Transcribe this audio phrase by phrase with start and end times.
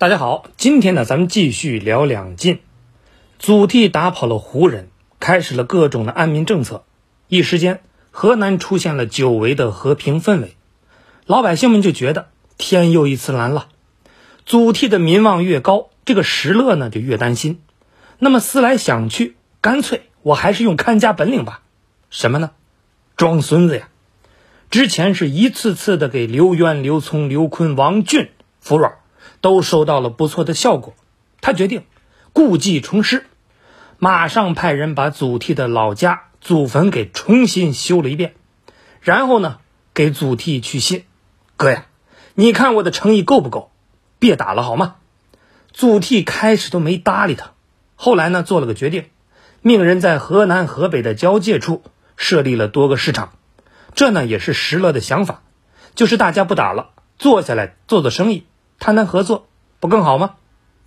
[0.00, 2.60] 大家好，今天呢，咱们继续聊两晋。
[3.38, 4.88] 祖逖打跑了胡人，
[5.18, 6.84] 开始了各种的安民政策，
[7.28, 10.56] 一时间河南出现了久违的和平氛围。
[11.26, 13.68] 老百姓们就觉得天又一次蓝了。
[14.46, 17.60] 祖逖的民望越高，这个石勒呢就越担心。
[18.18, 21.60] 那么思来想去，干脆我还是用看家本领吧。
[22.08, 22.52] 什么呢？
[23.18, 23.90] 装孙子呀！
[24.70, 28.30] 之前是一次次的给刘渊、刘聪、刘琨、王俊
[28.60, 28.94] 服软。
[29.40, 30.94] 都收到了不错的效果，
[31.40, 31.84] 他决定
[32.32, 33.26] 故技重施，
[33.98, 38.34] 马上派人把祖逖的老家祖坟给重新修了一遍，
[39.00, 39.58] 然后呢，
[39.94, 41.04] 给祖逖去信
[41.56, 41.86] ：“哥呀，
[42.34, 43.70] 你看我的诚意够不够？
[44.18, 44.96] 别打了好吗？”
[45.72, 47.52] 祖逖开始都没搭理他，
[47.94, 49.06] 后来呢，做了个决定，
[49.62, 51.82] 命人在河南河北的交界处
[52.16, 53.32] 设立了多个市场，
[53.94, 55.42] 这呢也是石勒的想法，
[55.94, 58.46] 就是大家不打了，坐下来做做生意。
[58.80, 59.46] 谈谈合作
[59.78, 60.36] 不更好吗？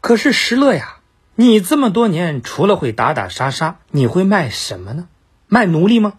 [0.00, 0.96] 可是石勒呀，
[1.34, 5.08] 你这么多年除了会打打杀杀，你会卖什么呢？
[5.46, 6.14] 卖奴隶吗？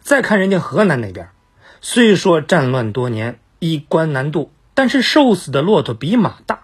[0.00, 1.28] 再看人家河南那边，
[1.82, 6.60] 虽说战乱多年，衣冠难度，但是瘦死的骆驼比马大，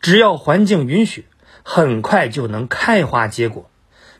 [0.00, 1.26] 只要环境允许，
[1.62, 3.70] 很快就能开花结果，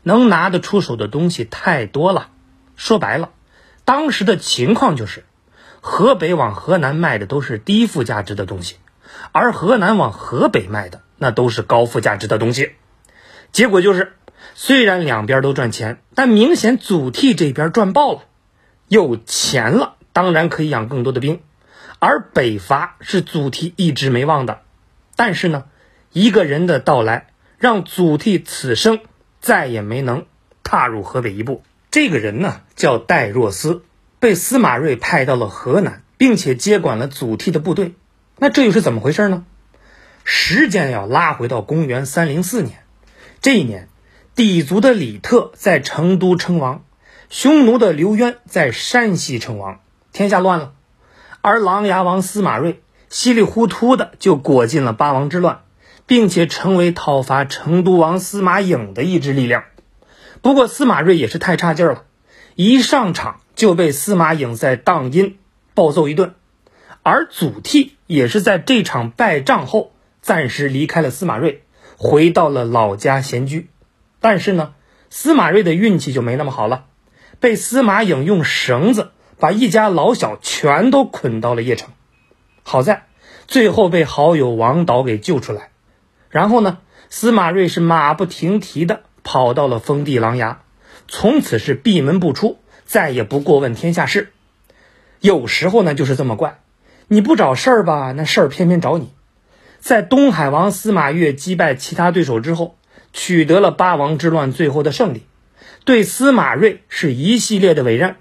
[0.05, 2.29] 能拿得出手的东西太多了。
[2.77, 3.31] 说白了，
[3.85, 5.25] 当时的情况就是，
[5.81, 8.77] 河北往河南卖的都是低附加值的东西。
[9.33, 12.73] 而河南往河北卖的那都是高附加值的东西，
[13.53, 14.13] 结果就是，
[14.55, 18.21] 虽然两边都赚钱，但明显祖逖这边赚爆了，
[18.87, 21.41] 有钱了，当然可以养更多的兵。
[21.99, 24.61] 而北伐是祖逖一直没忘的，
[25.17, 25.65] 但是呢，
[26.13, 27.29] 一个人的到来
[27.59, 29.01] 让祖逖此生
[29.41, 30.27] 再也没能
[30.63, 31.65] 踏入河北一步。
[31.91, 33.83] 这个人呢叫戴若思，
[34.21, 37.95] 被司马睿派到了河南，并且接管了祖逖的部队。
[38.39, 39.45] 那这又是怎么回事呢？
[40.23, 42.85] 时间要拉回到公元三零四年，
[43.41, 43.89] 这一年，
[44.37, 46.85] 氐族的李特在成都称王，
[47.31, 49.81] 匈奴的刘渊在山西称王，
[50.13, 50.73] 天下乱了。
[51.41, 55.63] 而琅琊王司马睿稀里糊涂的就裹进了八王之乱，
[56.07, 59.65] 并且成为讨伐成都王司马颖的一支力量。
[60.43, 62.05] 不过司马睿也是太差劲了，
[62.55, 65.39] 一上场就被司马颖在荡阴
[65.75, 66.35] 暴揍一顿。
[67.09, 71.63] 而祖逖也是在这场败仗后，暂时离开了司马睿，
[71.97, 73.69] 回到了老家闲居。
[74.21, 74.75] 但是呢，
[75.09, 76.85] 司马睿的运气就没那么好了，
[77.41, 81.91] 被司马颖用绳子把一家老小全都捆到了邺城。
[82.63, 83.07] 好在
[83.47, 85.71] 最后被好友王导给救出来。
[86.29, 90.57] 然后呢，司马睿是马不停蹄的跑到了封地琅琊，
[91.09, 94.31] 从此是闭门不出，再也不过问天下事。
[95.21, 96.61] 有时候呢，就是这么怪。
[97.11, 99.13] 你不找事儿吧，那事儿偏偏找你。
[99.81, 102.77] 在东海王司马越击败其他对手之后，
[103.13, 105.23] 取得了八王之乱最后的胜利，
[105.85, 108.17] 对司马睿是一系列的委任。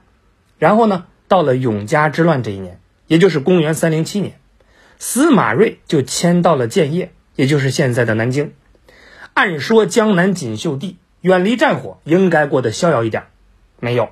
[0.57, 4.39] 然后呢，到了永嘉之乱这一年，也就是公元三零七年，
[4.97, 8.53] 司马睿就迁到了建业，也就是现在的南京。
[9.33, 13.25] 按说江南锦绣地，远离战火，应该过得逍遥一点，
[13.79, 14.09] 没有，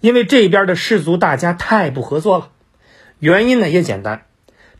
[0.00, 2.50] 因为这边的士族大家太不合作了。
[3.18, 4.26] 原因呢也简单，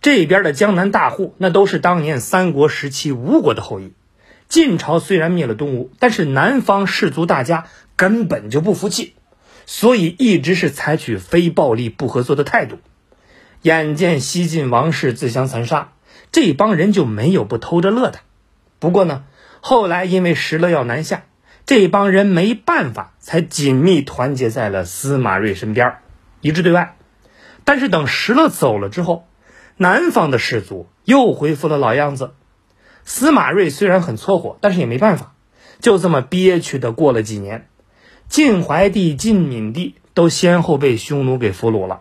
[0.01, 3.93] 这边的江南大户那都是当年三国时期吴国的后裔。
[4.49, 7.67] 晋朝虽然灭了东吴，但是南方士族大家
[7.97, 9.15] 根本就不服气，
[9.67, 12.79] 所以一直是采取非暴力不合作的态度。
[13.63, 15.93] 眼见西晋王室自相残杀，
[16.31, 18.21] 这帮人就没有不偷着乐的。
[18.79, 19.25] 不过呢，
[19.61, 21.25] 后来因为石勒要南下，
[21.67, 25.97] 这帮人没办法，才紧密团结在了司马睿身边，
[26.41, 26.95] 一致对外。
[27.69, 29.29] 但是等石勒走了之后，
[29.77, 32.33] 南方的士族又恢复了老样子。
[33.05, 35.35] 司马睿虽然很搓火，但是也没办法，
[35.79, 37.69] 就这么憋屈的过了几年。
[38.27, 42.01] 晋怀帝、晋敏帝都先后被匈奴给俘虏了，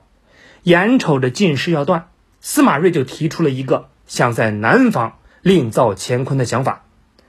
[0.64, 2.08] 眼瞅着晋室要断，
[2.40, 6.86] 司马睿就提出了一个想在南方另造乾坤的想法。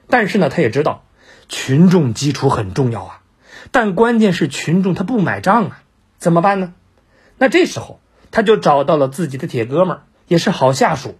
[0.06, 1.02] 但是呢，他也知道
[1.48, 3.20] 群众基础很重要啊，
[3.72, 5.82] 但关键是群众他不买账啊，
[6.18, 6.74] 怎么办呢？
[7.38, 7.98] 那这时候。
[8.30, 11.16] 他就找到了自己的铁哥们儿，也是好下属，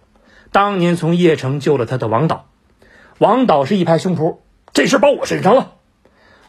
[0.51, 2.47] 当年从邺城救了他的王导。
[3.17, 4.37] 王导是一拍胸脯，
[4.73, 5.73] 这事包我身上了。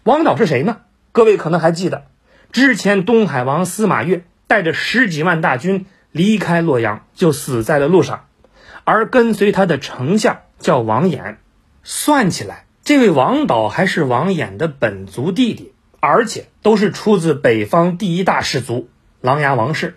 [0.04, 0.78] 王导是谁呢？
[1.12, 2.04] 各位可能还记得，
[2.52, 8.26] 之前东海王司马越带着十几万大军离开洛阳，就死在了路上，
[8.84, 11.36] 而跟随他的丞相叫王衍。
[11.82, 18.88] 算起来，这位王导还是王衍的本族弟弟，而且都是出自北方第一大氏族——
[19.20, 19.96] 琅琊王氏。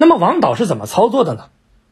[0.00, 1.50] 那么王导是怎么操作的呢？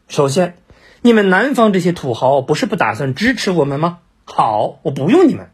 [0.08, 0.56] 首先，
[1.02, 3.98] 你们南方这些土豪不是不打算支持我们吗？
[4.24, 5.50] 好，我不用你们。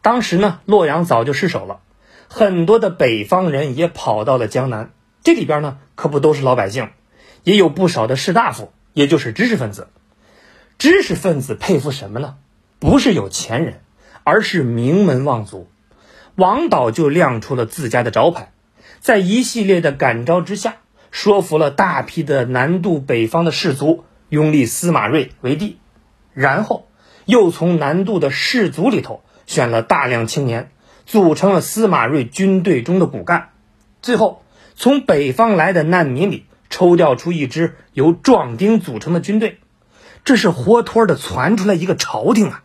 [0.00, 1.80] 当时呢，洛阳早就失守了，
[2.28, 4.92] 很多的北方人也跑到了江南。
[5.22, 6.88] 这里边呢，可不都是老百姓，
[7.44, 9.88] 也有不少的士大夫，也就是知识分子。
[10.78, 12.36] 知识分子佩服什么呢？
[12.78, 13.82] 不是有钱人，
[14.24, 15.68] 而是名门望族。
[16.36, 18.50] 王导就亮出了自家的招牌，
[19.00, 20.76] 在一系列的感召之下，
[21.12, 25.78] 说服了大批的南渡北方的士族拥立司马睿为帝，
[26.32, 26.88] 然后
[27.26, 30.72] 又从南渡的士族里头选了大量青年，
[31.04, 33.50] 组成了司马睿军队中的骨干，
[34.00, 34.42] 最后
[34.74, 39.58] 从北方来的难民里抽调出一支由壮丁组成的军队。
[40.24, 42.62] 这是活脱的传出来一个朝廷啊！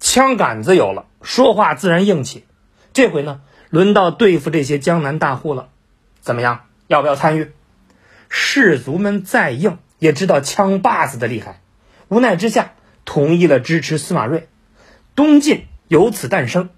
[0.00, 2.44] 枪杆子有了，说话自然硬气。
[2.94, 5.68] 这回呢，轮到对付这些江南大户了。
[6.20, 6.60] 怎么样？
[6.86, 7.50] 要不要参与？
[8.28, 11.60] 士族们再硬，也知道枪把子的厉害。
[12.08, 12.72] 无奈之下，
[13.04, 14.48] 同意了支持司马睿。
[15.14, 16.70] 东晋由此诞生。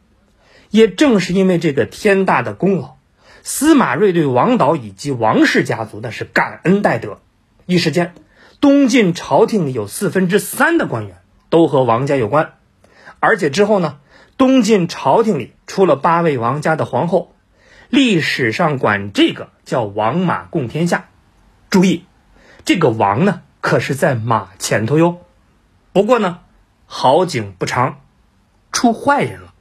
[0.71, 2.97] 也正是因为这个天大的功劳，
[3.43, 7.21] 司马睿对王导以及王氏家族那是感恩戴德。
[7.67, 8.15] 一时间。
[8.61, 11.17] 东晋朝廷里有四分之三的官员
[11.49, 12.53] 都和王家有关，
[13.19, 14.01] 而且之后呢，
[14.37, 17.35] 东晋朝廷里出了八位王家的皇后，
[17.89, 21.09] 历史上管这个叫王马共天下。
[21.71, 22.05] 注意，
[22.65, 25.19] 这个王呢可是在马前头哟。
[25.93, 26.41] 不过呢，
[26.87, 28.01] 好景不长，
[28.73, 29.55] 出坏人了。